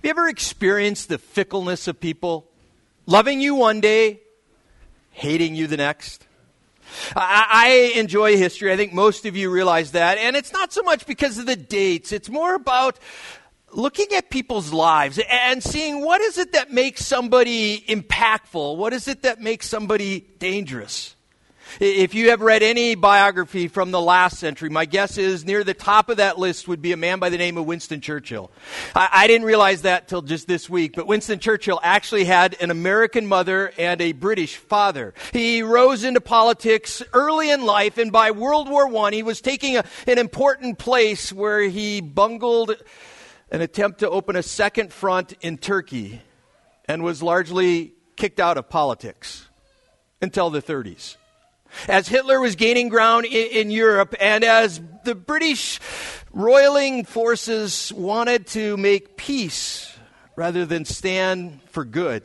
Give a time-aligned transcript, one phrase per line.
[0.00, 2.48] Have you ever experienced the fickleness of people?
[3.04, 4.20] Loving you one day,
[5.10, 6.26] hating you the next?
[7.14, 8.72] I, I enjoy history.
[8.72, 10.16] I think most of you realize that.
[10.16, 12.98] And it's not so much because of the dates, it's more about
[13.74, 18.78] looking at people's lives and seeing what is it that makes somebody impactful?
[18.78, 21.14] What is it that makes somebody dangerous?
[21.78, 25.74] If you have read any biography from the last century, my guess is near the
[25.74, 28.50] top of that list would be a man by the name of Winston Churchill.
[28.94, 32.70] I, I didn't realize that till just this week, but Winston Churchill actually had an
[32.70, 35.14] American mother and a British father.
[35.32, 39.76] He rose into politics early in life, and by World War I, he was taking
[39.76, 42.74] a, an important place where he bungled
[43.50, 46.20] an attempt to open a second front in Turkey
[46.86, 49.48] and was largely kicked out of politics
[50.20, 51.16] until the 30s.
[51.88, 55.80] As Hitler was gaining ground in, in, Europe, and as the British
[56.32, 59.96] roiling forces wanted to make peace
[60.36, 62.22] rather than stand for good,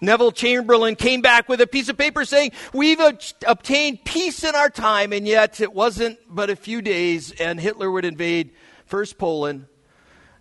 [0.00, 3.00] Neville Chamberlain came back with a piece of paper saying, We've
[3.46, 7.90] obtained peace in our time, and yet it wasn't but a few days, and Hitler
[7.90, 8.52] would invade
[8.86, 9.66] first Poland,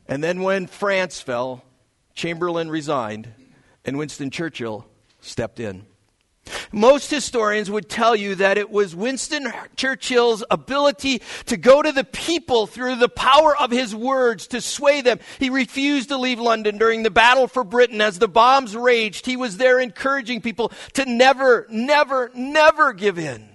[0.07, 1.63] and then when France fell,
[2.15, 3.29] Chamberlain resigned,
[3.85, 4.85] and Winston Churchill
[5.19, 5.85] stepped in.
[6.71, 12.03] Most historians would tell you that it was Winston Churchill's ability to go to the
[12.03, 15.19] people through the power of his words to sway them.
[15.39, 19.25] He refused to leave London during the battle for Britain as the bombs raged.
[19.25, 23.49] He was there encouraging people to never, never, never give in.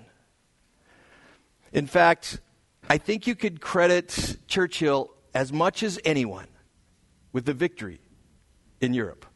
[1.72, 2.40] In fact,
[2.88, 6.48] I think you could credit Churchill as much as anyone
[7.32, 8.00] with the victory
[8.80, 9.26] in Europe.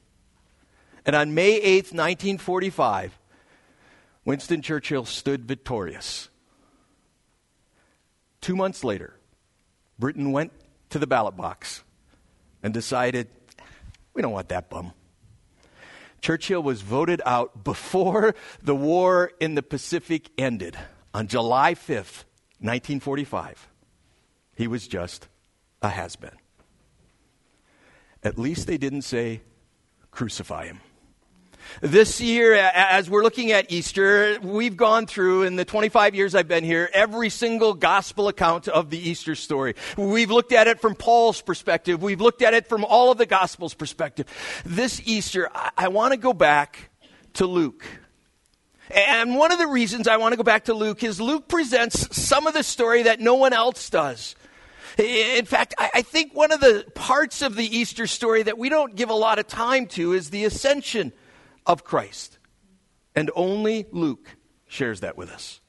[1.07, 3.18] And on May 8th, 1945,
[4.29, 6.29] Winston Churchill stood victorious.
[8.43, 9.15] Two months later,
[9.99, 10.53] Britain went
[10.91, 11.83] to the ballot box
[12.63, 13.29] and decided,
[14.13, 14.93] we don't want that bum.
[16.21, 20.77] Churchill was voted out before the war in the Pacific ended
[21.15, 22.27] on July 5th,
[22.61, 23.67] 1945.
[24.57, 25.27] He was just
[25.81, 26.37] a has been.
[28.23, 29.41] At least they didn't say,
[30.11, 30.81] crucify him.
[31.81, 36.49] This year, as we're looking at Easter, we've gone through, in the 25 years I've
[36.49, 39.75] been here, every single gospel account of the Easter story.
[39.97, 42.03] We've looked at it from Paul's perspective.
[42.03, 44.27] We've looked at it from all of the gospels' perspective.
[44.65, 46.91] This Easter, I, I want to go back
[47.35, 47.85] to Luke.
[48.91, 52.17] And one of the reasons I want to go back to Luke is Luke presents
[52.17, 54.35] some of the story that no one else does.
[54.97, 58.97] In fact, I think one of the parts of the Easter story that we don't
[58.97, 61.13] give a lot of time to is the ascension
[61.69, 62.39] of Christ.
[63.15, 64.37] And only Luke
[64.67, 65.61] shares that with us.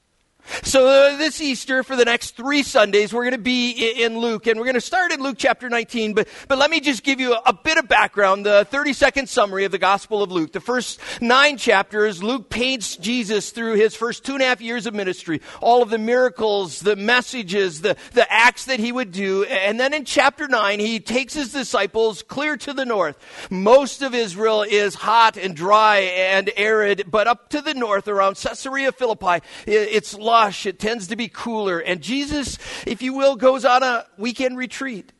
[0.62, 4.46] So, uh, this Easter, for the next three Sundays, we're going to be in, Luke,
[4.46, 6.14] and we're going to start in Luke chapter 19.
[6.14, 9.64] But, but let me just give you a, bit of background, the 30 second summary
[9.64, 10.52] of the Gospel of Luke.
[10.52, 14.86] The first nine chapters, Luke paints Jesus through his first two and a half years
[14.86, 19.44] of ministry, all of the miracles, the messages, the, the acts that he would do.
[19.44, 23.18] And then in chapter 9, he takes his disciples clear to the north.
[23.50, 28.36] Most of Israel is hot and dry and arid, but up to the north around
[28.36, 31.78] Caesarea Philippi, it's lush, it tends to be cooler.
[31.78, 35.12] And Jesus, if you will, goes on a weekend retreat.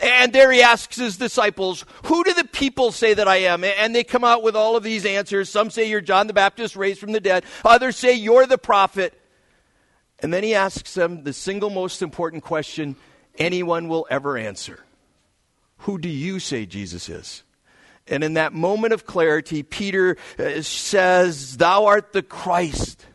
[0.00, 3.62] And there he asks his disciples, Who do the people say that I am?
[3.62, 5.50] And they come out with all of these answers.
[5.50, 9.20] Some say you're John the Baptist raised from the dead, others say you're the prophet.
[10.20, 12.96] And then he asks them the single most important question
[13.36, 14.82] anyone will ever answer
[15.78, 17.42] Who do you say Jesus is?
[18.06, 23.06] And in that moment of clarity, Peter uh, says, Thou art the Christ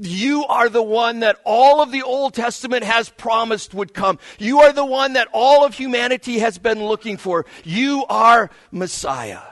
[0.00, 4.18] you are the one that all of the Old Testament has promised would come.
[4.38, 7.44] You are the one that all of humanity has been looking for.
[7.64, 9.42] You are Messiah.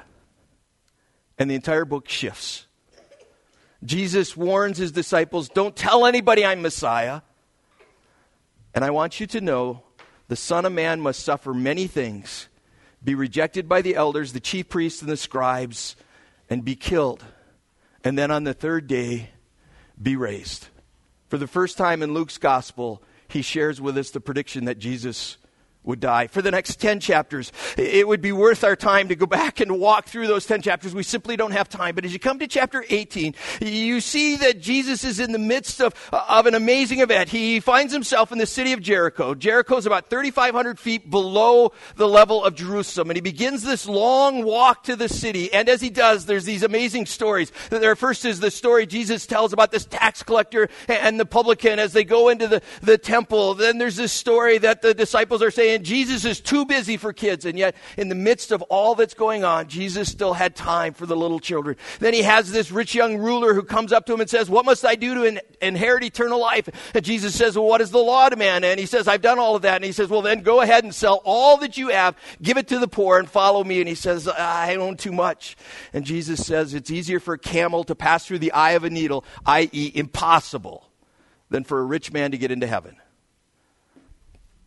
[1.38, 2.66] And the entire book shifts.
[3.84, 7.22] Jesus warns his disciples don't tell anybody I'm Messiah.
[8.74, 9.82] And I want you to know
[10.28, 12.48] the Son of Man must suffer many things,
[13.04, 15.96] be rejected by the elders, the chief priests, and the scribes,
[16.48, 17.24] and be killed.
[18.04, 19.31] And then on the third day,
[20.02, 20.68] be raised.
[21.28, 25.38] For the first time in Luke's gospel, he shares with us the prediction that Jesus
[25.84, 26.28] would die.
[26.28, 29.80] For the next 10 chapters, it would be worth our time to go back and
[29.80, 30.94] walk through those 10 chapters.
[30.94, 31.94] We simply don't have time.
[31.94, 35.80] But as you come to chapter 18, you see that Jesus is in the midst
[35.80, 37.28] of, of an amazing event.
[37.28, 39.34] He finds himself in the city of Jericho.
[39.34, 43.10] Jericho is about 3,500 feet below the level of Jerusalem.
[43.10, 45.52] And he begins this long walk to the city.
[45.52, 47.50] And as he does, there's these amazing stories.
[47.70, 51.92] There first is the story Jesus tells about this tax collector and the publican as
[51.92, 53.54] they go into the, the temple.
[53.54, 57.44] Then there's this story that the disciples are saying, Jesus is too busy for kids.
[57.44, 61.06] And yet, in the midst of all that's going on, Jesus still had time for
[61.06, 61.76] the little children.
[62.00, 64.64] Then he has this rich young ruler who comes up to him and says, What
[64.64, 66.68] must I do to in- inherit eternal life?
[66.94, 68.64] And Jesus says, Well, what is the law demand?
[68.64, 69.76] And he says, I've done all of that.
[69.76, 72.68] And he says, Well, then go ahead and sell all that you have, give it
[72.68, 73.80] to the poor, and follow me.
[73.80, 75.56] And he says, I own too much.
[75.92, 78.90] And Jesus says, It's easier for a camel to pass through the eye of a
[78.90, 80.88] needle, i.e., impossible,
[81.50, 82.96] than for a rich man to get into heaven.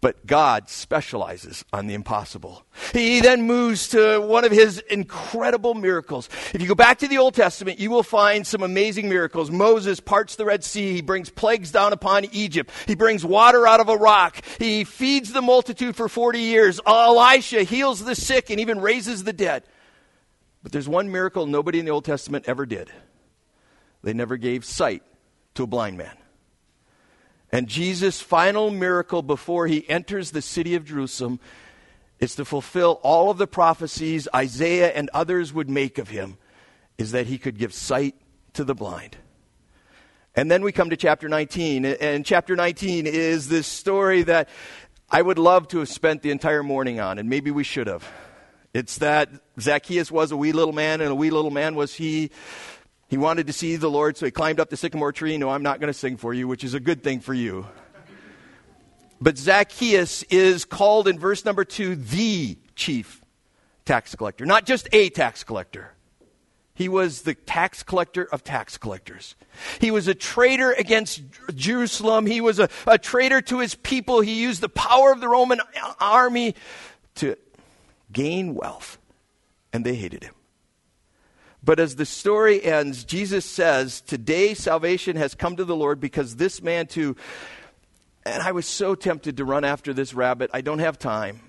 [0.05, 2.63] But God specializes on the impossible.
[2.93, 6.29] He then moves to one of his incredible miracles.
[6.53, 9.49] If you go back to the Old Testament, you will find some amazing miracles.
[9.49, 10.93] Moses parts the Red Sea.
[10.93, 12.69] He brings plagues down upon Egypt.
[12.85, 14.45] He brings water out of a rock.
[14.59, 16.79] He feeds the multitude for 40 years.
[16.85, 19.63] Elisha heals the sick and even raises the dead.
[20.61, 22.91] But there's one miracle nobody in the Old Testament ever did.
[24.03, 25.01] They never gave sight
[25.55, 26.15] to a blind man.
[27.55, 31.39] And Jesus' final miracle before he enters the city of Jerusalem
[32.19, 36.37] is to fulfill all of the prophecies Isaiah and others would make of him,
[36.97, 38.15] is that he could give sight
[38.55, 39.15] to the blind.
[40.35, 41.85] And then we come to chapter 19.
[41.85, 44.49] And chapter 19 is this story that
[45.09, 48.05] I would love to have spent the entire morning on, and maybe we should have.
[48.73, 49.29] It's that
[49.61, 52.31] Zacchaeus was a wee little man, and a wee little man was he.
[53.07, 55.37] He wanted to see the Lord, so he climbed up the sycamore tree.
[55.37, 57.67] No, I'm not going to sing for you, which is a good thing for you.
[59.21, 63.21] But Zacchaeus is called in verse number two the chief
[63.85, 65.91] tax collector, not just a tax collector.
[66.73, 69.35] He was the tax collector of tax collectors.
[69.79, 71.21] He was a traitor against
[71.55, 72.25] Jerusalem.
[72.25, 74.19] He was a, a traitor to his people.
[74.19, 75.61] He used the power of the Roman
[76.01, 76.53] army
[77.15, 77.37] to
[78.11, 78.97] gain wealth,
[79.71, 80.34] and they hated him.
[81.65, 86.35] But as the story ends, Jesus says, Today salvation has come to the Lord because
[86.35, 87.15] this man too.
[88.23, 90.51] And I was so tempted to run after this rabbit.
[90.53, 91.41] I don't have time.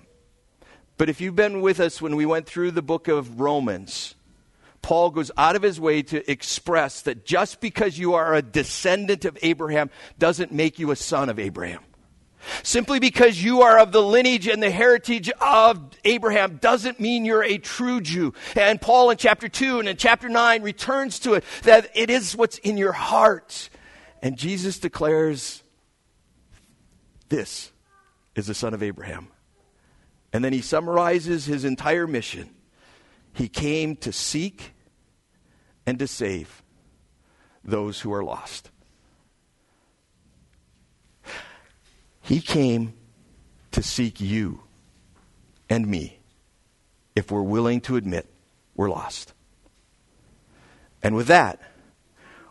[0.97, 4.15] But if you've been with us when we went through the book of Romans,
[4.81, 9.25] Paul goes out of his way to express that just because you are a descendant
[9.25, 11.83] of Abraham doesn't make you a son of Abraham.
[12.63, 17.43] Simply because you are of the lineage and the heritage of Abraham doesn't mean you're
[17.43, 18.33] a true Jew.
[18.55, 22.35] And Paul in chapter 2 and in chapter 9 returns to it that it is
[22.35, 23.69] what's in your heart.
[24.21, 25.63] And Jesus declares,
[27.29, 27.71] This
[28.35, 29.29] is the son of Abraham.
[30.33, 32.49] And then he summarizes his entire mission.
[33.33, 34.73] He came to seek
[35.85, 36.63] and to save
[37.63, 38.71] those who are lost.
[42.27, 42.91] He came
[43.71, 44.59] to seek you
[45.69, 46.19] and me
[47.15, 48.25] if we're willing to admit
[48.75, 49.31] we're lost.
[51.01, 51.61] And with that,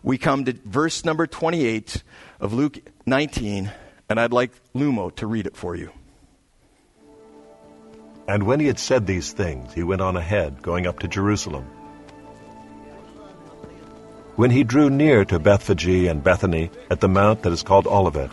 [0.02, 2.02] we come to verse number 28
[2.40, 3.70] of Luke 19,
[4.08, 5.90] and I'd like Lumo to read it for you.
[8.26, 11.64] And when he had said these things, he went on ahead, going up to Jerusalem.
[14.36, 18.30] When he drew near to Bethphage and Bethany at the mount that is called Olivet,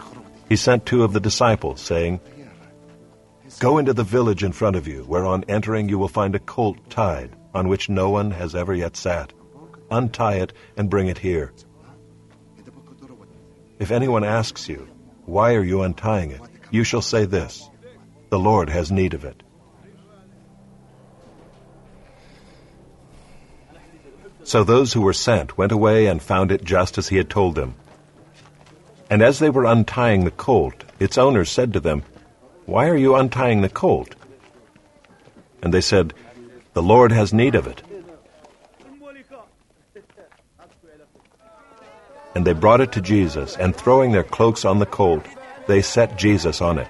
[0.50, 2.20] he sent two of the disciples, saying,
[3.60, 6.40] Go into the village in front of you, where on entering you will find a
[6.40, 9.32] colt tied, on which no one has ever yet sat.
[9.92, 11.54] Untie it and bring it here.
[13.80, 14.88] If anyone asks you,
[15.26, 16.42] Why are you untying it?
[16.72, 17.70] you shall say this
[18.30, 19.44] The Lord has need of it.
[24.44, 27.56] So those who were sent went away and found it just as he had told
[27.56, 27.76] them.
[29.14, 32.02] And as they were untying the colt, its owner said to them,
[32.66, 34.16] Why are you untying the colt?
[35.62, 36.16] And they said,
[36.74, 37.84] The Lord has need of it.
[42.34, 45.28] And they brought it to Jesus, and throwing their cloaks on the colt,
[45.68, 46.90] they set Jesus on it.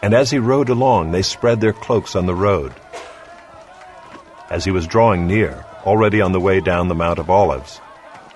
[0.00, 2.72] And as he rode along, they spread their cloaks on the road.
[4.48, 7.78] As he was drawing near, already on the way down the Mount of Olives,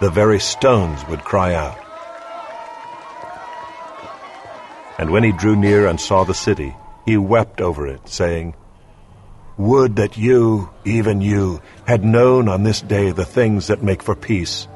[0.00, 1.78] the very stones would cry out.
[4.98, 8.54] And when he drew near and saw the city, he wept over it, saying,
[9.58, 14.14] Would that you, even you, had known on this day the things that make for
[14.14, 14.66] peace,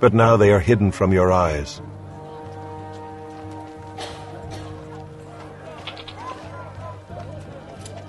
[0.00, 1.80] but now they are hidden from your eyes.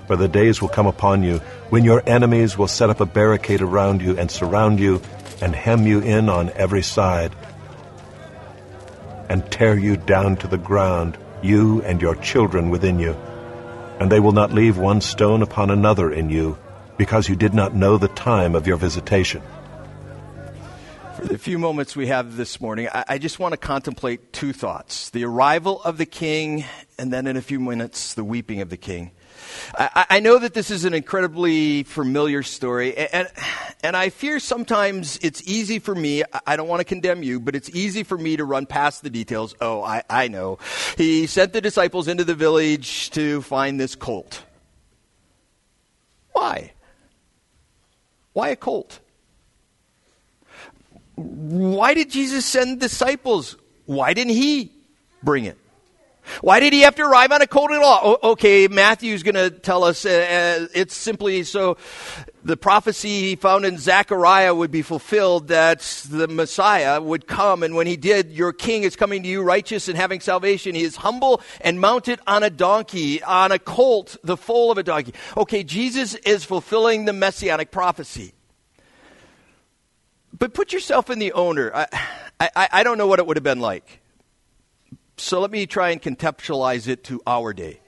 [0.06, 1.38] For the days will come upon you
[1.70, 5.00] when your enemies will set up a barricade around you and surround you
[5.40, 7.34] and hem you in on every side
[9.28, 13.12] and tear you down to the ground, you and your children within you.
[14.00, 16.58] And they will not leave one stone upon another in you,
[16.96, 19.40] because you did not know the time of your visitation.
[21.16, 24.52] For the few moments we have this morning, I, I just want to contemplate two
[24.52, 26.64] thoughts the arrival of the king,
[26.98, 29.12] and then in a few minutes, the weeping of the king.
[29.76, 33.28] I, I, know that this is an incredibly familiar story, and,
[33.82, 37.54] and I fear sometimes it's easy for me, I don't want to condemn you, but
[37.54, 39.54] it's easy for me to run past the details.
[39.60, 40.58] Oh, I, I know.
[40.96, 44.42] He sent the disciples into the village to find this colt.
[46.32, 46.72] Why?
[48.32, 48.98] Why a colt?
[51.16, 53.56] Why did Jesus send disciples?
[53.86, 54.72] Why didn't he
[55.22, 55.58] bring it?
[56.40, 58.00] Why did he have to arrive on a colt at all?
[58.02, 61.76] O- okay, Matthew's going to tell us uh, uh, it's simply so
[62.42, 67.74] the prophecy he found in Zechariah would be fulfilled that the Messiah would come, and
[67.74, 70.74] when he did, your king is coming to you righteous and having salvation.
[70.74, 74.82] He is humble and mounted on a donkey, on a colt, the foal of a
[74.82, 75.14] donkey.
[75.36, 78.32] Okay, Jesus is fulfilling the messianic prophecy.
[80.36, 81.70] But put yourself in the owner.
[81.74, 81.86] I,
[82.40, 83.99] I, I don't know what it would have been like.
[85.20, 87.80] So let me try and conceptualize it to our day.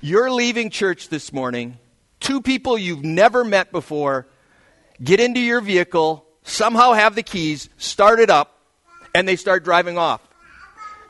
[0.00, 1.78] You're leaving church this morning,
[2.20, 4.26] two people you've never met before
[5.02, 8.58] get into your vehicle, somehow have the keys, start it up,
[9.14, 10.20] and they start driving off.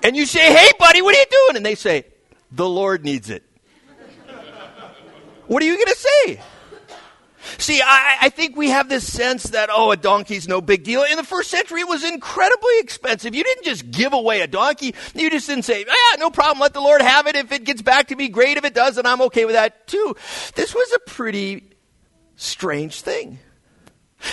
[0.02, 1.56] And you say, Hey, buddy, what are you doing?
[1.56, 2.04] And they say,
[2.52, 3.42] The Lord needs it.
[5.46, 6.40] what are you going to say?
[7.58, 11.02] See, I, I, think we have this sense that, oh, a donkey's no big deal.
[11.04, 13.34] In the first century, it was incredibly expensive.
[13.34, 14.94] You didn't just give away a donkey.
[15.14, 17.36] You just didn't say, ah, no problem, let the Lord have it.
[17.36, 18.56] If it gets back to me, great.
[18.56, 20.16] If it does, then I'm okay with that too.
[20.54, 21.70] This was a pretty
[22.36, 23.38] strange thing.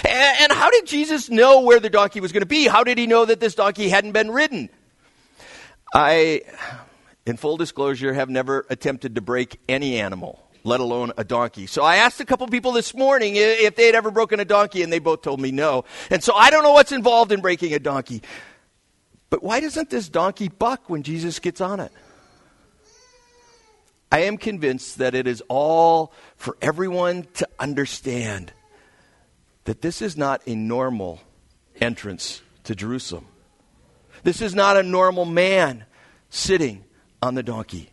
[0.05, 2.67] And, and how did Jesus know where the donkey was going to be?
[2.67, 4.70] How did he know that this donkey hadn't been ridden?
[5.93, 6.41] I,
[7.25, 11.67] in full disclosure, have never attempted to break any animal let alone a donkey.
[11.67, 14.82] So I asked a couple people this morning if they had ever broken a donkey,
[14.82, 15.86] and they both told me no.
[16.10, 18.22] And so I don't know what's involved in breaking a donkey.
[19.29, 21.91] But why doesn't this donkey buck when Jesus gets on it?
[24.12, 28.53] I am convinced that it is all for everyone to understand
[29.63, 31.20] that this is not a normal
[31.82, 33.25] entrance to Jerusalem.
[34.24, 35.86] This is not a normal man
[36.29, 36.84] sitting
[37.22, 37.89] on the donkey.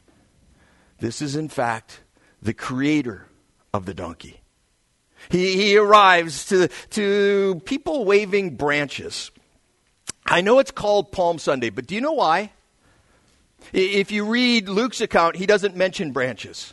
[0.99, 2.01] This is, in fact,
[2.43, 3.27] the creator
[3.73, 4.41] of the donkey.
[5.29, 9.31] He, he arrives to, to people waving branches.
[10.25, 12.53] I know it's called Palm Sunday, but do you know why?
[13.73, 16.73] If you read Luke's account, he doesn't mention branches.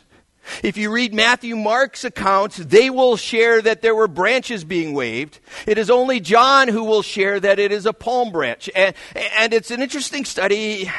[0.62, 5.40] If you read Matthew Mark's accounts, they will share that there were branches being waved.
[5.66, 8.70] It is only John who will share that it is a palm branch.
[8.74, 10.90] And, and it's an interesting study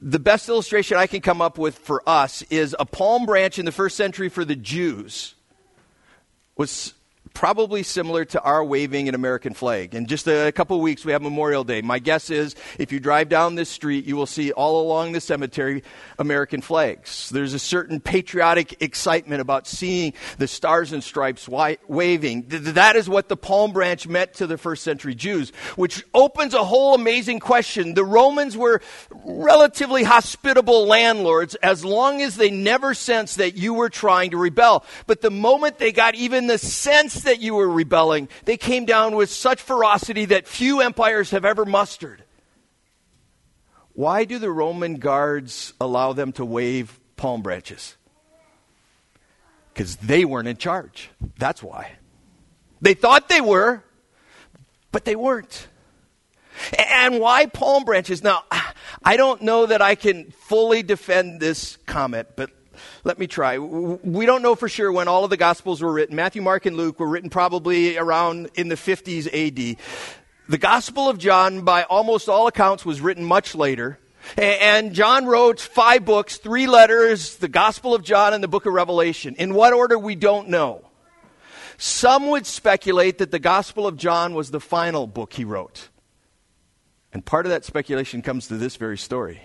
[0.00, 3.64] the best illustration I can come up with for us is a palm branch in
[3.64, 5.34] the first century for the Jews
[6.56, 6.94] was
[7.38, 9.94] probably similar to our waving an American flag.
[9.94, 11.82] In just a, couple weeks, we have Memorial Day.
[11.82, 15.20] My guess is if you drive down this street, you will see all along the
[15.20, 15.84] cemetery
[16.18, 17.30] American flags.
[17.30, 22.46] There's a certain patriotic excitement about seeing the stars and stripes waving.
[22.48, 26.64] That is what the palm branch meant to the first century Jews, which opens a
[26.64, 27.94] whole amazing question.
[27.94, 28.82] The Romans were
[29.24, 34.84] relatively hospitable landlords as long as they never sensed that you were trying to rebel.
[35.06, 39.14] But the moment they got even the sense that you were rebelling, they came down
[39.14, 42.24] with such ferocity that few empires have ever mustered.
[43.92, 47.96] Why do the Roman guards allow them to wave palm branches?
[49.72, 51.10] Because they weren't in charge.
[51.38, 51.92] That's why.
[52.80, 53.82] They thought they were,
[54.92, 55.68] but they weren't.
[56.76, 58.22] And why palm branches?
[58.22, 58.44] Now,
[59.04, 62.50] I don't know that I can fully defend this comment, but
[63.04, 63.58] let me try.
[63.58, 66.16] We don't know for sure when all of the Gospels were written.
[66.16, 69.76] Matthew, Mark, and Luke were written probably around in the 50s AD.
[70.48, 73.98] The Gospel of John, by almost all accounts, was written much later.
[74.36, 78.72] And John wrote five books, three letters, the Gospel of John and the book of
[78.72, 79.34] Revelation.
[79.38, 80.84] In what order, we don't know.
[81.76, 85.88] Some would speculate that the Gospel of John was the final book he wrote.
[87.12, 89.40] And part of that speculation comes to this very story.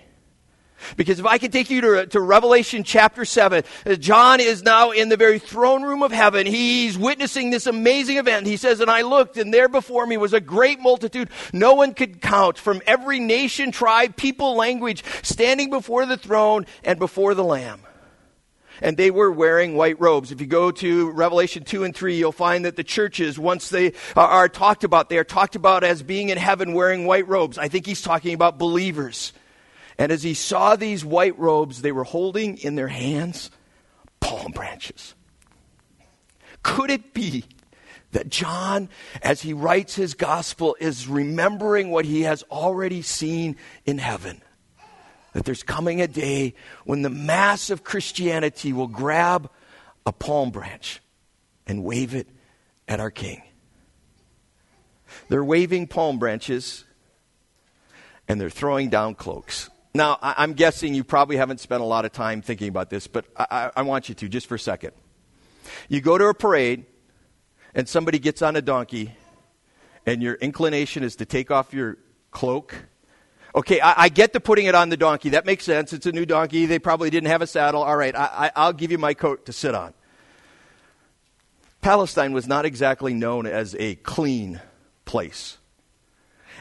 [0.96, 4.90] Because if I can take you to, to Revelation chapter 7, uh, John is now
[4.90, 6.46] in the very throne room of heaven.
[6.46, 8.46] He's witnessing this amazing event.
[8.46, 11.94] He says, And I looked, and there before me was a great multitude no one
[11.94, 17.44] could count from every nation, tribe, people, language, standing before the throne and before the
[17.44, 17.80] Lamb.
[18.82, 20.32] and they were wearing white robes.
[20.32, 23.92] If you go to Revelation 2 and 3, you'll find that the churches, once they
[24.16, 27.56] are, are talked about, they are talked about as being in heaven wearing white robes.
[27.56, 29.32] I think he's talking about believers.
[29.98, 33.50] And as he saw these white robes, they were holding in their hands
[34.20, 35.14] palm branches.
[36.62, 37.44] Could it be
[38.12, 38.88] that John,
[39.22, 44.40] as he writes his gospel, is remembering what he has already seen in heaven?
[45.34, 49.50] that there's coming a day when the mass of Christianity will grab
[50.06, 51.02] a palm branch
[51.66, 52.28] and wave it
[52.88, 53.42] at our King.
[55.28, 56.84] They're waving palm branches
[58.28, 59.70] and they're throwing down cloaks.
[59.94, 63.26] Now, I'm guessing you probably haven't spent a lot of time thinking about this, but
[63.36, 64.92] I, I want you to just for a second.
[65.88, 66.86] You go to a parade
[67.74, 69.16] and somebody gets on a donkey,
[70.04, 71.96] and your inclination is to take off your
[72.30, 72.74] cloak
[73.56, 75.30] Okay, I, I, get the putting it on the donkey.
[75.30, 75.92] That makes sense.
[75.92, 76.66] It's a new donkey.
[76.66, 77.84] They probably didn't have a saddle.
[77.84, 79.94] All right, I, will give you my coat to sit on.
[81.80, 84.60] Palestine was not exactly known as a clean
[85.04, 85.58] place.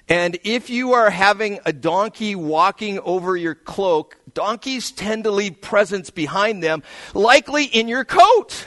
[0.10, 5.62] And if you are having a donkey walking over your cloak, donkeys tend to leave
[5.62, 6.84] presents behind them,
[7.14, 8.66] likely in your coat.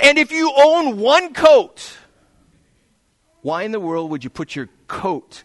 [0.00, 1.96] And if you own one coat,
[3.42, 5.42] why in the world would you put your coat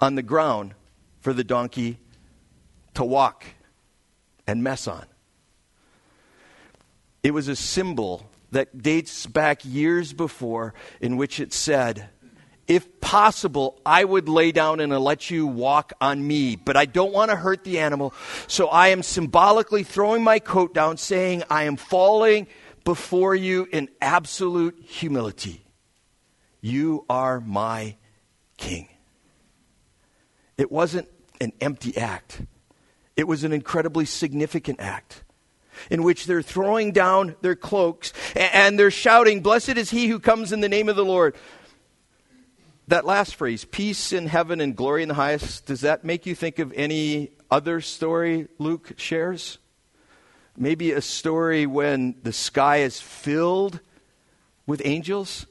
[0.00, 0.74] on the ground
[1.20, 1.98] for the donkey
[2.94, 3.44] to walk
[4.46, 5.04] and mess on.
[7.22, 12.08] It was a symbol that dates back years before in which it said,
[12.68, 17.12] if possible, I would lay down and let you walk on me, but I don't
[17.12, 18.12] want to hurt the animal.
[18.48, 22.48] So I am symbolically throwing my coat down, saying, I am falling
[22.84, 25.64] before you in absolute humility.
[26.60, 27.96] You are my
[28.56, 28.88] king.
[30.56, 31.08] It wasn't
[31.40, 32.42] an empty act.
[33.16, 35.22] It was an incredibly significant act
[35.90, 40.52] in which they're throwing down their cloaks and they're shouting, Blessed is he who comes
[40.52, 41.34] in the name of the Lord.
[42.88, 46.36] That last phrase, peace in heaven and glory in the highest, does that make you
[46.36, 49.58] think of any other story Luke shares?
[50.56, 53.80] Maybe a story when the sky is filled
[54.66, 55.46] with angels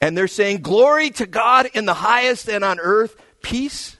[0.00, 3.98] and they're saying, Glory to God in the highest and on earth, peace?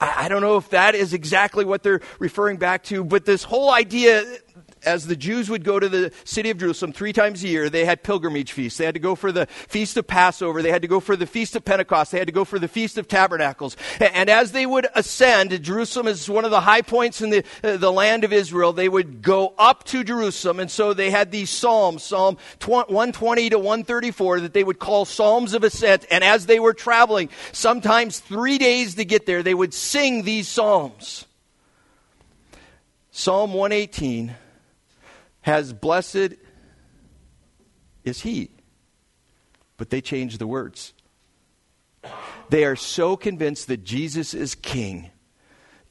[0.00, 3.70] I don't know if that is exactly what they're referring back to, but this whole
[3.70, 4.24] idea
[4.84, 7.84] as the Jews would go to the city of Jerusalem three times a year, they
[7.84, 8.78] had pilgrimage feasts.
[8.78, 10.62] They had to go for the Feast of Passover.
[10.62, 12.12] They had to go for the Feast of Pentecost.
[12.12, 13.76] They had to go for the Feast of Tabernacles.
[14.00, 17.76] And as they would ascend, Jerusalem is one of the high points in the, uh,
[17.76, 18.72] the land of Israel.
[18.72, 20.60] They would go up to Jerusalem.
[20.60, 25.54] And so they had these Psalms, Psalm 120 to 134, that they would call Psalms
[25.54, 26.06] of Ascent.
[26.10, 30.48] And as they were traveling, sometimes three days to get there, they would sing these
[30.48, 31.26] Psalms.
[33.10, 34.34] Psalm 118
[35.48, 36.34] has blessed
[38.04, 38.50] is he.
[39.78, 40.92] But they change the words.
[42.50, 45.10] They are so convinced that Jesus is king.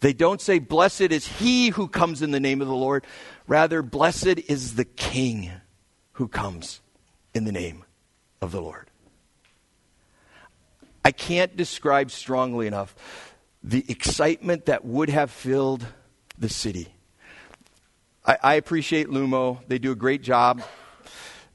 [0.02, 3.08] They don't say, Blessed is he who comes in the name of the Lord.
[3.48, 5.52] Rather, blessed is the king
[6.14, 6.82] who comes
[7.34, 7.84] in the name
[8.42, 8.92] of the Lord.
[11.04, 12.96] I can't describe strongly enough
[13.64, 15.84] the excitement that would have filled
[16.38, 16.94] the city
[18.28, 19.60] I, I appreciate Lumo.
[19.68, 20.62] They do a great job.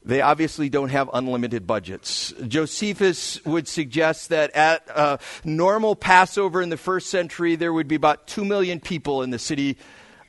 [0.05, 2.33] They obviously don't have unlimited budgets.
[2.45, 7.95] Josephus would suggest that at a normal Passover in the first century, there would be
[7.95, 9.77] about 2 million people in the city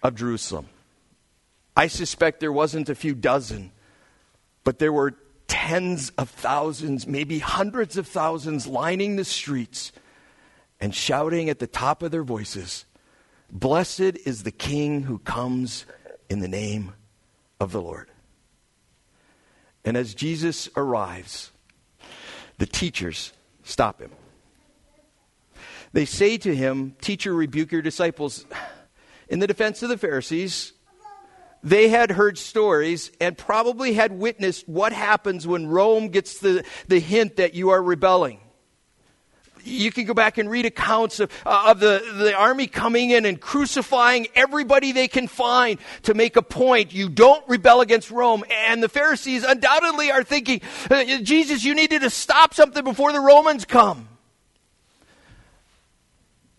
[0.02, 0.68] of Jerusalem.
[1.76, 3.72] I suspect there wasn't a few dozen,
[4.62, 5.16] but there were
[5.48, 9.90] tens of thousands, maybe hundreds of thousands lining the streets
[10.80, 12.84] and shouting at the top of their voices,
[13.50, 15.84] Blessed is the King who comes
[16.34, 16.92] in the name
[17.60, 18.10] of the Lord.
[19.84, 21.52] And as Jesus arrives,
[22.58, 24.10] the teachers stop him.
[25.92, 28.46] They say to him, Teacher, rebuke your disciples.
[29.28, 30.72] In the defense of the Pharisees,
[31.62, 36.98] they had heard stories and probably had witnessed what happens when Rome gets the, the
[36.98, 38.40] hint that you are rebelling
[39.64, 43.24] you can go back and read accounts of, uh, of the, the army coming in
[43.24, 46.92] and crucifying everybody they can find to make a point.
[46.92, 48.44] You don't rebel against Rome.
[48.50, 53.20] And the Pharisees undoubtedly are thinking, uh, Jesus, you needed to stop something before the
[53.20, 54.08] Romans come.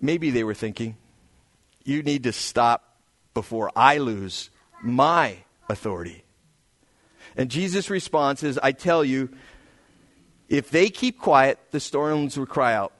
[0.01, 0.97] Maybe they were thinking,
[1.83, 2.97] you need to stop
[3.33, 4.49] before I lose
[4.83, 5.37] my
[5.69, 6.23] authority.
[7.37, 9.29] And Jesus' response is, I tell you,
[10.47, 12.93] if they keep quiet, the storms will cry out.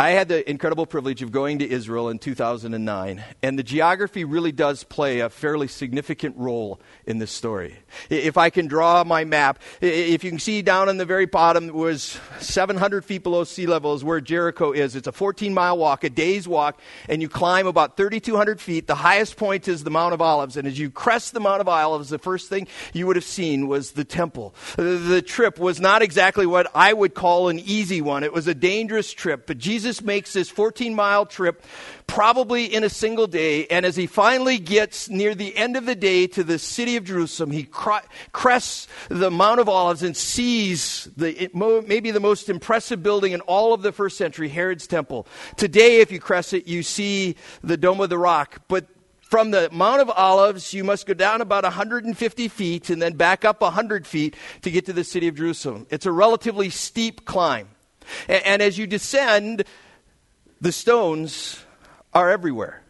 [0.00, 4.50] I had the incredible privilege of going to Israel in 2009, and the geography really
[4.50, 7.76] does play a fairly significant role in this story.
[8.08, 11.68] If I can draw my map, if you can see down on the very bottom
[11.68, 14.96] it was 700 feet below sea level is where Jericho is.
[14.96, 18.86] It's a 14 mile walk, a day's walk, and you climb about 3,200 feet.
[18.86, 21.68] The highest point is the Mount of Olives, and as you crest the Mount of
[21.68, 24.54] Olives, the first thing you would have seen was the temple.
[24.76, 28.24] The trip was not exactly what I would call an easy one.
[28.24, 31.64] It was a dangerous trip, but Jesus Jesus makes this 14 mile trip
[32.06, 33.66] probably in a single day.
[33.66, 37.02] And as he finally gets near the end of the day to the city of
[37.02, 41.50] Jerusalem, he crests the Mount of Olives and sees the,
[41.88, 45.26] maybe the most impressive building in all of the first century, Herod's Temple.
[45.56, 48.62] Today, if you crest it, you see the Dome of the Rock.
[48.68, 48.86] But
[49.22, 53.44] from the Mount of Olives, you must go down about 150 feet and then back
[53.44, 55.88] up 100 feet to get to the city of Jerusalem.
[55.90, 57.70] It's a relatively steep climb.
[58.28, 59.64] And, and as you descend,
[60.60, 61.62] the stones
[62.12, 62.82] are everywhere.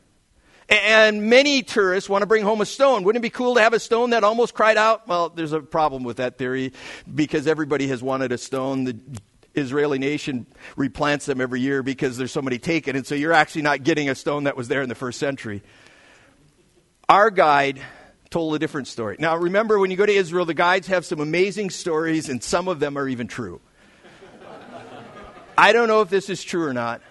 [0.68, 3.02] And many tourists want to bring home a stone.
[3.02, 5.08] Wouldn't it be cool to have a stone that almost cried out?
[5.08, 6.72] Well, there's a problem with that theory
[7.12, 8.84] because everybody has wanted a stone.
[8.84, 8.96] The
[9.56, 10.46] Israeli nation
[10.76, 12.94] replants them every year because there's so many taken.
[12.94, 15.62] And so you're actually not getting a stone that was there in the first century.
[17.08, 17.80] Our guide
[18.30, 19.16] told a different story.
[19.18, 22.68] Now, remember, when you go to Israel, the guides have some amazing stories, and some
[22.68, 23.60] of them are even true.
[25.60, 27.02] I don't know if this is true or not,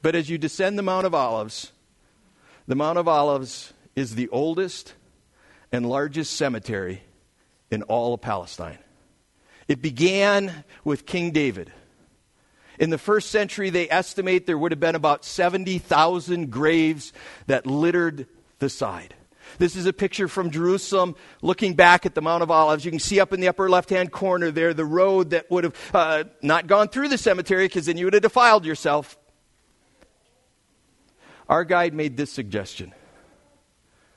[0.00, 1.70] but as you descend the Mount of Olives,
[2.66, 4.94] the Mount of Olives is the oldest
[5.70, 7.02] and largest cemetery
[7.70, 8.78] in all of Palestine.
[9.68, 11.70] It began with King David.
[12.78, 17.12] In the first century, they estimate there would have been about 70,000 graves
[17.48, 18.26] that littered
[18.60, 19.14] the side.
[19.58, 22.84] This is a picture from Jerusalem looking back at the Mount of Olives.
[22.84, 25.64] You can see up in the upper left hand corner there the road that would
[25.64, 29.18] have uh, not gone through the cemetery because then you would have defiled yourself.
[31.48, 32.94] Our guide made this suggestion.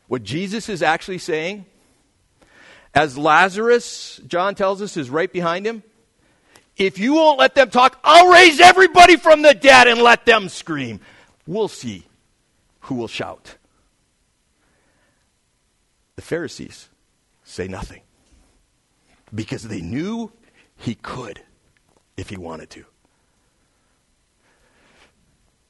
[0.08, 1.66] What Jesus is actually saying,
[2.94, 5.82] as Lazarus, John tells us, is right behind him,
[6.78, 10.50] if you won't let them talk, I'll raise everybody from the dead and let them
[10.50, 11.00] scream.
[11.46, 12.06] We'll see
[12.82, 13.56] who will shout.
[16.16, 16.90] The Pharisees
[17.44, 18.02] say nothing
[19.34, 20.32] because they knew
[20.78, 21.42] he could
[22.18, 22.86] if he wanted to.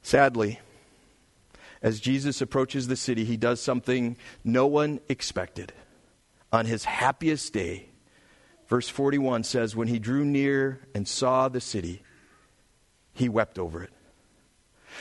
[0.02, 0.60] Sadly,
[1.80, 5.72] as Jesus approaches the city, he does something no one expected.
[6.52, 7.88] On his happiest day,
[8.68, 12.02] verse 41 says, When he drew near and saw the city,
[13.14, 13.90] he wept over it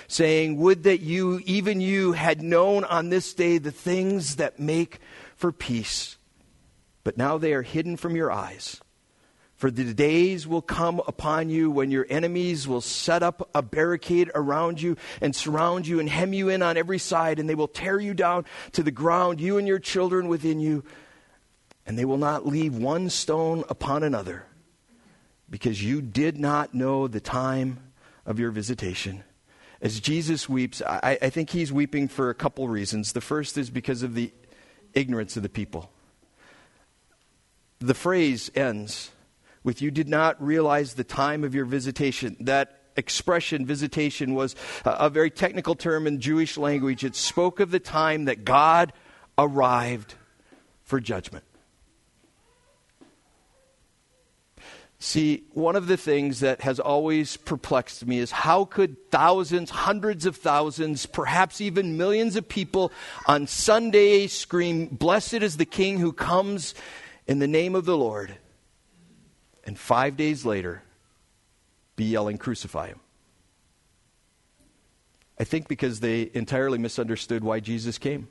[0.08, 5.00] saying, Would that you, even you, had known on this day the things that make
[5.36, 6.18] for peace.
[7.04, 8.80] But now they are hidden from your eyes.
[9.56, 14.30] For the days will come upon you when your enemies will set up a barricade
[14.36, 17.68] around you and surround you and hem you in on every side, and they will
[17.70, 20.84] tear you down to the ground, you and your children within you,
[21.86, 24.44] and they will not leave one stone upon another,
[25.50, 27.80] because you did not know the time
[28.26, 29.24] of your visitation.
[29.82, 33.14] As Jesus weeps, I, I think he's weeping for a couple reasons.
[33.14, 34.34] The first is because of the
[34.94, 35.92] ignorance of the people.
[37.80, 39.12] The phrase ends
[39.64, 42.38] with, You did not realize the time of your visitation.
[42.40, 47.04] That expression, visitation, was a, very technical term in Jewish language.
[47.04, 48.94] It spoke of the time that God
[49.38, 50.16] arrived
[50.84, 51.44] for judgment.
[55.04, 60.26] See, one of the things that has always perplexed me is how could thousands, hundreds
[60.26, 62.90] of thousands, perhaps even millions of people
[63.26, 66.74] on Sunday scream, Blessed is the King who comes
[67.28, 68.38] in the name of the Lord,
[69.66, 70.84] and five days later
[71.98, 73.02] be yelling, Crucify him?
[75.38, 78.30] I think because they entirely misunderstood why Jesus came.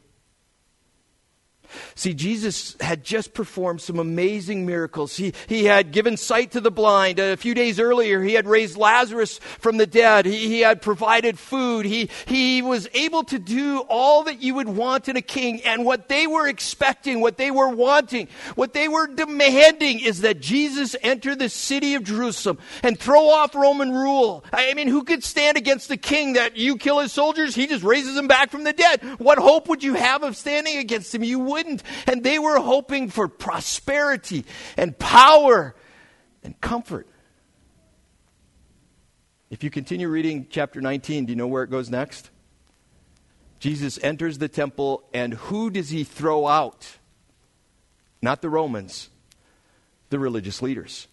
[1.94, 5.16] See, Jesus had just performed some amazing miracles.
[5.16, 7.18] He, he had given sight to the blind.
[7.18, 10.26] A few days earlier, he had raised Lazarus from the dead.
[10.26, 11.86] He, he had provided food.
[11.86, 15.62] He, he was able to do all that you would want in a king.
[15.62, 20.40] And what they were expecting, what they were wanting, what they were demanding is that
[20.40, 24.44] Jesus enter the city of Jerusalem and throw off Roman rule.
[24.52, 27.54] I mean, who could stand against the king that you kill his soldiers?
[27.54, 29.02] He just raises them back from the dead.
[29.18, 31.22] What hope would you have of standing against him?
[31.22, 31.82] You would wouldn't.
[32.06, 34.44] And they were hoping for prosperity
[34.76, 35.74] and power
[36.42, 37.08] and comfort.
[39.50, 42.30] If you continue reading chapter 19, do you know where it goes next?
[43.60, 46.96] Jesus enters the temple, and who does he throw out?
[48.20, 49.08] Not the Romans,
[50.10, 51.06] the religious leaders.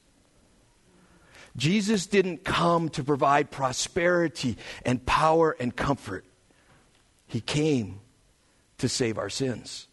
[1.57, 6.25] Jesus didn't come to provide prosperity and power and comfort.
[7.27, 7.99] He came
[8.77, 9.88] to save our sins.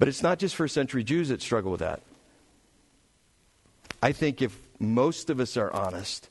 [0.00, 2.00] But it's not just first century Jews that struggle with that.
[4.02, 6.30] I think if most of us are honest,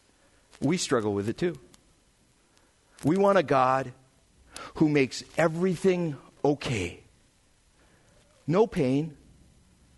[0.60, 1.56] we struggle with it too.
[3.04, 3.94] We want a God
[4.74, 7.02] who makes everything okay.
[8.48, 9.16] No pain,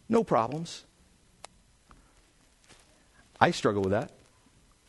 [0.09, 0.83] no problems.
[3.39, 4.11] I struggle with that.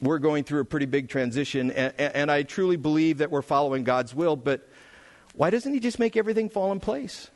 [0.01, 3.85] We're going through a pretty big transition, and, and, I truly believe that we're following
[3.85, 4.69] God's will, but
[5.35, 7.31] why doesn't He just make everything fall in place?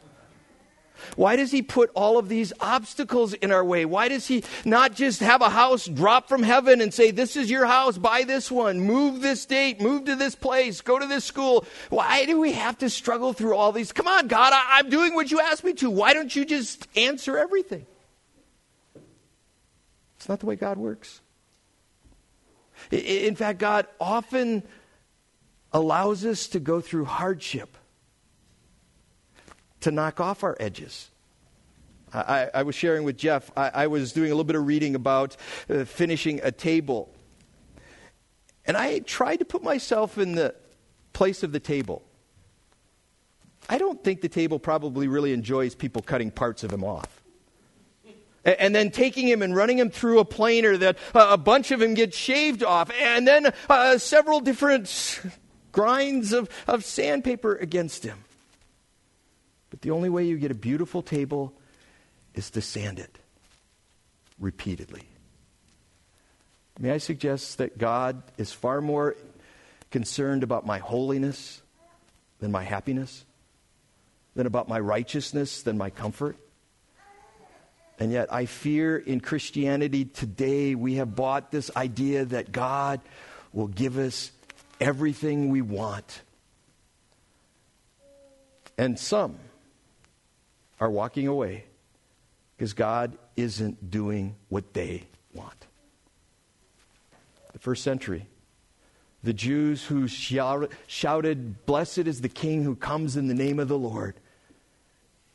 [1.16, 3.84] Why does he put all of these obstacles in our way?
[3.84, 7.50] Why does he not just have a house drop from heaven and say, This is
[7.50, 11.24] your house, buy this one, move this date, move to this place, go to this
[11.24, 11.66] school?
[11.90, 13.92] Why do we have to struggle through all these?
[13.92, 15.90] Come on, God, I, am doing what you asked me to.
[15.90, 17.86] Why don't you just answer everything?
[20.16, 21.20] It's not the way God works.
[22.90, 24.62] In fact, God often
[25.72, 27.76] allows us to go through hardship
[29.86, 31.12] to knock off our edges.
[32.12, 34.96] I, I was sharing with Jeff, I, I, was doing a little bit of reading
[34.96, 35.36] about
[35.70, 37.08] uh, finishing a table.
[38.64, 40.56] And I tried to put myself in the
[41.12, 42.02] place of the table.
[43.68, 47.22] I don't think the table probably really enjoys people cutting parts of him off.
[48.44, 51.82] And, then taking him and running him through a planer that uh, a bunch of
[51.82, 52.90] him get shaved off.
[53.00, 55.20] And then uh, several different
[55.72, 58.18] grinds of, of sandpaper against him.
[59.76, 61.52] But the only way you get a beautiful table
[62.32, 63.18] is to sand it
[64.40, 65.02] repeatedly.
[66.80, 69.16] May I suggest that God is far more
[69.90, 71.60] concerned about my holiness
[72.40, 73.26] than my happiness,
[74.34, 76.38] than about my righteousness than my comfort?
[77.98, 83.02] And yet, I fear in Christianity today we have bought this idea that God
[83.52, 84.32] will give us
[84.80, 86.22] everything we want.
[88.78, 89.36] And some
[90.80, 91.64] are walking away
[92.56, 95.66] because God isn't doing what they want.
[97.52, 98.26] The first century,
[99.22, 103.78] the Jews who shouted, Blessed is the King who comes in the name of the
[103.78, 104.14] Lord.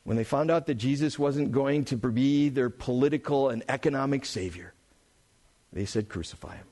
[0.04, 4.72] When they found out that Jesus wasn't going to be their political and economic savior,
[5.72, 6.66] they said, Crucify him.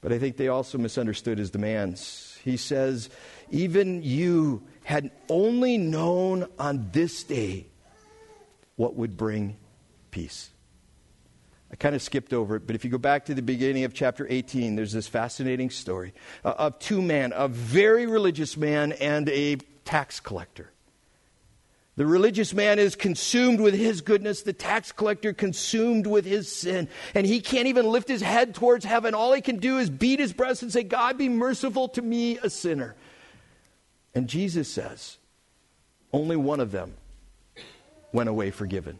[0.00, 2.38] But I think they also misunderstood his demands.
[2.42, 3.10] He says,
[3.50, 7.64] Even you had only known on this day
[8.74, 9.56] what would bring
[10.10, 10.50] peace.
[11.72, 13.94] I kind of skipped over it, but if you go back to the beginning of
[13.94, 16.12] chapter 18, there's this fascinating story
[16.44, 20.72] uh, of two men, a very religious man and a tax collector.
[21.94, 26.88] The religious man is consumed with his goodness, the tax collector consumed with his sin.
[27.14, 29.14] And he can't even lift his head towards heaven.
[29.14, 32.38] All he can do is beat his breast and say, God, be merciful to me,
[32.38, 32.96] a sinner.
[34.14, 35.18] And Jesus says,
[36.12, 36.94] only one of them
[38.12, 38.98] went away forgiven.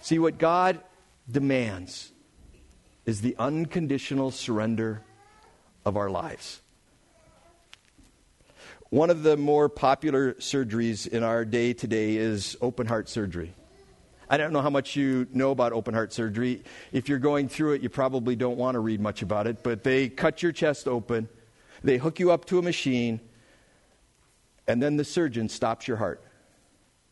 [0.00, 0.78] See, what God
[1.30, 2.12] demands
[3.06, 5.02] is the unconditional surrender
[5.84, 6.60] of our lives.
[8.90, 13.52] One of the more popular surgeries in our day today is open heart surgery.
[14.30, 16.62] I don't know how much you know about open heart surgery.
[16.92, 19.82] If you're going through it, you probably don't want to read much about it, but
[19.82, 21.28] they cut your chest open
[21.84, 23.20] they hook you up to a machine,
[24.66, 26.22] and then the surgeon stops your heart.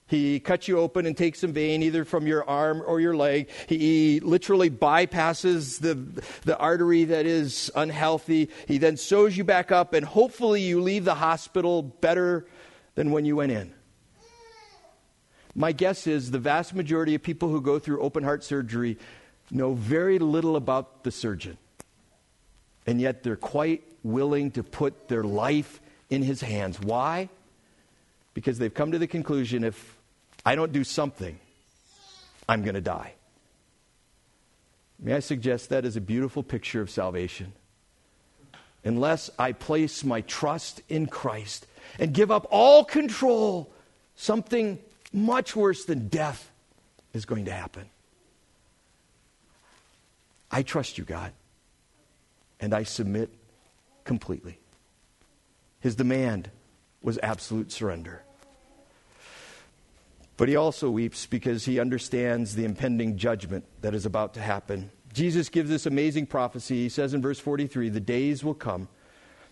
[0.06, 3.48] He cuts you open and takes some vein either from your arm or your leg.
[3.66, 5.94] He literally bypasses the,
[6.44, 8.50] the artery that is unhealthy.
[8.66, 12.46] He then sews you back up, and hopefully, you leave the hospital better
[12.94, 13.72] than when you went in.
[15.54, 18.98] My guess is the vast majority of people who go through open heart surgery
[19.50, 21.58] know very little about the surgeon.
[22.86, 26.80] And yet they're quite willing to put their life in his hands.
[26.80, 27.28] Why?
[28.34, 29.96] Because they've come to the conclusion if
[30.44, 31.38] I don't do something,
[32.48, 33.14] I'm going to die.
[34.98, 37.52] May I suggest that is a beautiful picture of salvation?
[38.84, 41.66] Unless I place my trust in Christ
[41.98, 43.72] and give up all control,
[44.16, 44.78] something
[45.12, 46.50] much worse than death
[47.12, 47.86] is going to happen.
[50.50, 51.32] I trust you, God,
[52.60, 53.30] and I submit
[54.04, 54.58] completely.
[55.80, 56.50] His demand
[57.02, 58.22] was absolute surrender.
[60.36, 64.90] But he also weeps because he understands the impending judgment that is about to happen.
[65.12, 66.82] Jesus gives this amazing prophecy.
[66.82, 68.88] He says in verse 43 The days will come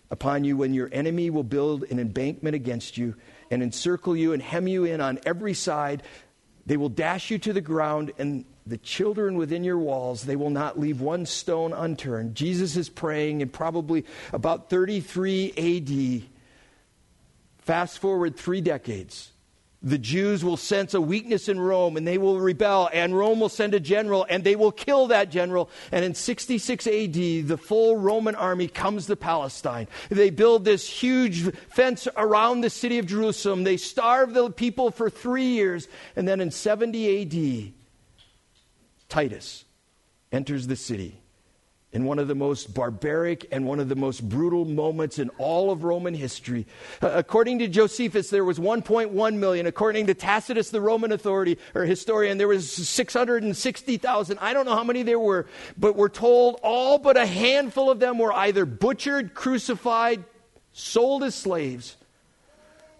[0.09, 3.15] upon you when your enemy will build an embankment against you
[3.49, 6.03] and encircle you and hem you in on every side.
[6.65, 10.49] They will dash you to the ground, and the children within your walls, they will
[10.49, 12.35] not leave one stone unturned.
[12.35, 16.29] Jesus is praying in probably about 33 AD.
[17.59, 19.31] Fast forward three decades
[19.83, 23.49] the Jews will sense a weakness in Rome and they will rebel, and Rome will
[23.49, 25.69] send a general and they will kill that general.
[25.91, 29.87] And in 66 AD, the full Roman army comes to Palestine.
[30.09, 33.63] They build this huge fence around the city of Jerusalem.
[33.63, 35.87] They starve the people for three years.
[36.15, 37.73] And then in 70 AD,
[39.11, 39.65] Titus
[40.31, 41.19] enters the city
[41.91, 45.69] in one of the most barbaric and one of the most brutal moments in all
[45.69, 46.65] of Roman history.
[47.01, 49.65] Uh, according to Josephus, there was 1.1 million.
[49.65, 54.39] According to Tacitus, the Roman authority or historian, there was 660,000.
[54.39, 55.45] I don't know how many there were,
[55.77, 60.23] but we're told all but a handful of them were either butchered, crucified,
[60.71, 61.97] sold as slaves,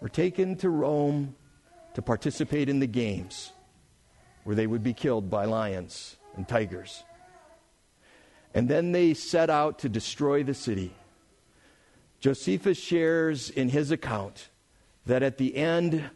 [0.01, 1.35] or taken to Rome
[1.93, 3.53] to participate in the games
[4.43, 7.03] where they would be killed by lions and tigers.
[8.53, 10.93] And then they set out to destroy the city.
[12.19, 14.49] Josephus shares in his account
[15.05, 16.09] that at the end,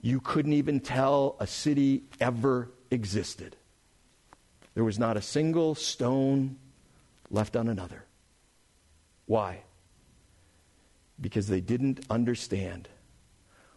[0.00, 3.56] you couldn't even tell a city ever existed.
[4.74, 6.56] There was not a single stone
[7.30, 8.04] left on another.
[9.26, 9.62] Why?
[11.20, 12.88] Because they didn't understand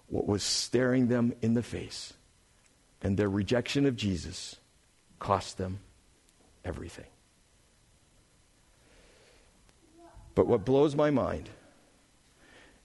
[0.07, 2.13] what was staring them in the face,
[3.01, 4.55] and their rejection of Jesus
[5.19, 5.79] cost them
[6.65, 7.05] everything.
[10.35, 11.49] But what blows my mind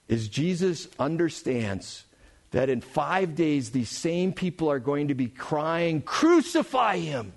[0.07, 2.05] is Jesus understands
[2.51, 7.33] that in five days, these same people are going to be crying, Crucify him!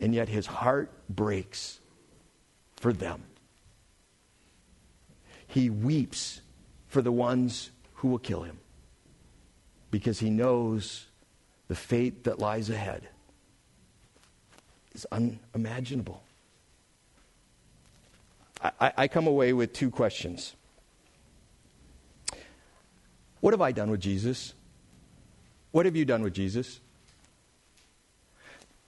[0.00, 1.78] And yet his heart breaks
[2.76, 3.22] for them.
[5.46, 6.40] He weeps
[6.88, 8.58] for the ones who will kill him
[9.96, 11.06] because he knows
[11.68, 13.08] the fate that lies ahead
[14.94, 16.22] is unimaginable.
[18.62, 20.54] I, I come away with two questions.
[23.40, 24.52] What have I done with Jesus?
[25.70, 26.78] What have you done with Jesus?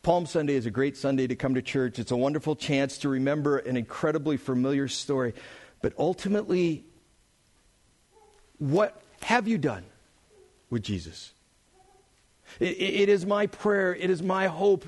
[0.02, 1.98] Palm Sunday is a great Sunday to come to church.
[1.98, 5.32] It's a wonderful chance to remember an incredibly familiar story.
[5.80, 6.84] But ultimately,
[8.58, 9.84] what have you done
[10.70, 11.32] with Jesus?
[12.60, 14.86] it, it is my prayer, it is my hope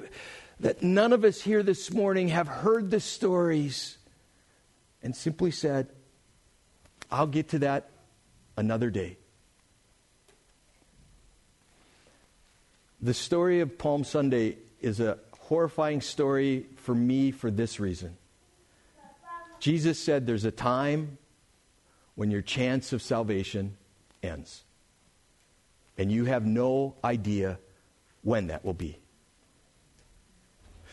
[0.60, 3.96] that none of us here this morning have heard the stories
[5.02, 5.88] and simply said,
[7.10, 7.88] I'll get to that
[8.56, 9.16] another day.
[13.00, 18.16] The story of Palm Sunday is a horrifying story for me for this reason.
[19.58, 21.18] Jesus said there's a time
[22.14, 23.76] when your chance of salvation
[24.22, 24.62] ends.
[26.00, 27.58] And you have no idea
[28.22, 28.98] when that will be.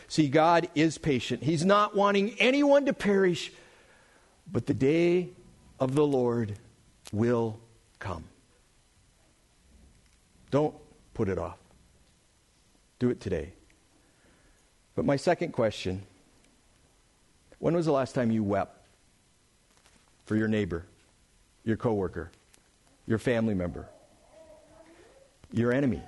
[0.06, 1.42] See, God is patient.
[1.42, 3.50] He's not wanting anyone to perish,
[4.52, 5.30] but the day
[5.80, 6.58] of the Lord
[7.10, 7.58] will
[7.98, 8.24] come.
[10.50, 10.74] Don't
[11.14, 11.56] put it off.
[12.98, 13.52] Do it today.
[14.94, 16.02] But my second question
[17.60, 18.78] when was the last time you wept
[20.26, 20.84] for your neighbor,
[21.64, 22.30] your coworker,
[23.06, 23.88] your family member,
[25.52, 26.02] your enemy?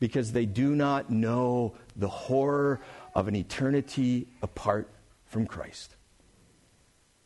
[0.00, 2.80] Because they do not know the horror
[3.14, 4.88] of an eternity apart
[5.26, 5.96] from Christ.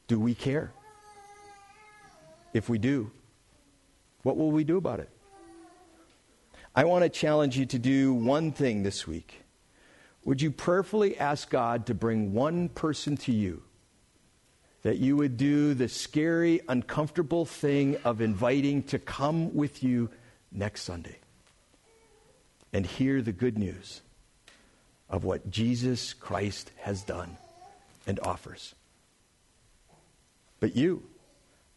[0.07, 0.73] Do we care?
[2.55, 3.11] If we do,
[4.23, 5.11] what will we do about it?
[6.75, 9.43] I want to challenge you to do one thing this week.
[10.25, 13.63] Would you prayerfully ask God to bring one person to you
[14.83, 20.09] that you would do the scary, uncomfortable thing of inviting to come with you
[20.53, 21.19] next Sunday
[22.73, 24.03] and hear the good news
[25.09, 27.37] of what Jesus Christ has done
[28.07, 28.75] and offers?
[30.61, 31.03] But you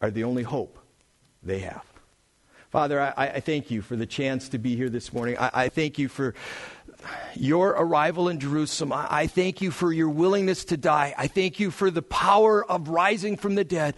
[0.02, 0.80] are the only hope
[1.44, 1.86] they have.
[2.70, 5.38] Father, I, I, thank you for the chance to be here this morning.
[5.38, 6.34] I, I thank you for
[7.36, 8.94] your arrival in Jerusalem.
[8.94, 11.14] I, I thank you for your willingness to die.
[11.18, 13.96] I thank you for the power of rising from the dead.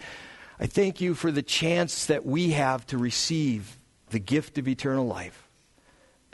[0.58, 3.78] I thank you for the chance that we have to receive
[4.14, 5.48] the gift of eternal life.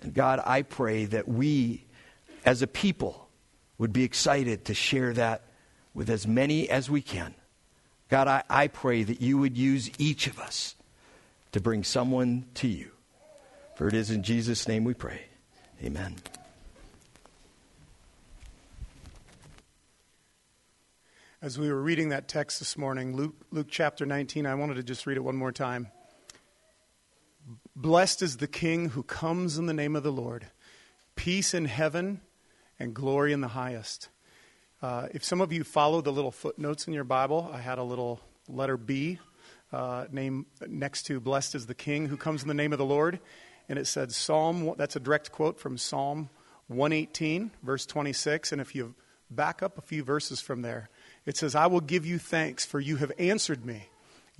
[0.00, 1.86] And God, I pray that we,
[2.44, 3.26] as a people,
[3.78, 5.44] would be excited to share that
[5.94, 7.34] with as many as we can.
[8.10, 10.74] God, I, I pray that you would use each of us
[11.52, 12.90] to bring someone to you.
[13.76, 15.22] For it is in Jesus' name we pray.
[15.82, 16.16] Amen.
[21.40, 24.82] As we were reading that text this morning, Luke, Luke chapter 19, I wanted to
[24.82, 25.88] just read it one more time.
[27.80, 30.48] Blessed is the King who comes in the name of the Lord.
[31.16, 32.20] peace in heaven
[32.78, 34.10] and glory in the highest.
[34.82, 37.82] Uh, if some of you follow the little footnotes in your Bible, I had a
[37.82, 38.20] little
[38.50, 39.18] letter B
[39.72, 42.84] uh, name next to blessed is the king who comes in the name of the
[42.84, 43.18] Lord.
[43.66, 46.28] And it said Psalm, that's a direct quote from Psalm
[46.66, 48.52] 118, verse 26.
[48.52, 48.94] And if you
[49.30, 50.90] back up a few verses from there,
[51.24, 53.89] it says, I will give you thanks, for you have answered me.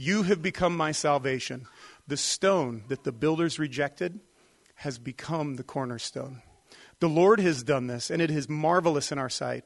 [0.01, 1.67] You have become my salvation.
[2.09, 4.19] The stone that the builders rejected
[4.77, 6.41] has become the cornerstone.
[7.01, 9.63] The Lord has done this, and it is marvelous in our sight.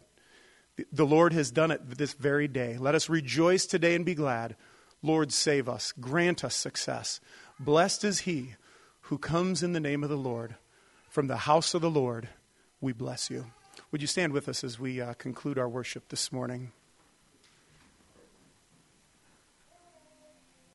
[0.91, 2.77] The Lord has done it this very day.
[2.79, 4.57] Let us rejoice today and be glad.
[5.03, 5.93] Lord, save us.
[5.93, 7.21] Grant us success.
[7.61, 8.57] Blessed is he
[9.03, 10.57] who comes in the name of the Lord.
[11.09, 12.29] From the house of the Lord,
[12.81, 13.53] we bless you.
[13.93, 16.73] Would you stand with us as we uh, conclude our worship this morning?